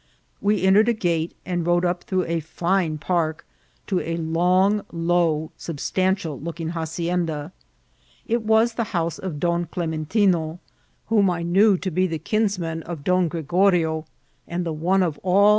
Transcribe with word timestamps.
We 0.41 0.63
entered 0.63 0.89
a 0.89 0.93
gate, 0.93 1.35
and 1.45 1.63
rode 1.63 1.85
up 1.85 2.05
through 2.05 2.23
a 2.25 2.39
fine 2.39 2.97
pari: 2.97 3.35
to 3.85 3.99
a 3.99 4.17
long, 4.17 4.81
low, 4.91 5.51
substantial 5.57 6.39
looking 6.39 6.69
hacienda. 6.69 7.51
It 8.25 8.41
was 8.41 8.73
the 8.73 8.85
house 8.97 9.19
of 9.19 9.39
Don 9.39 9.65
Clementino, 9.67 10.57
whom 11.09 11.29
I 11.29 11.43
knew 11.43 11.77
to 11.77 11.91
be 11.91 12.07
the 12.07 12.17
kins 12.17 12.57
man 12.57 12.81
of 12.81 13.03
Don 13.03 13.29
Giegorio, 13.29 14.07
and 14.47 14.65
the 14.65 14.73
one 14.73 15.03
of 15.03 15.19
all 15.19 15.19
oth^s 15.19 15.21
I 15.21 15.29
would 15.29 15.35
* 15.35 15.35
On 15.35 15.43
Ifr. 15.43 15.49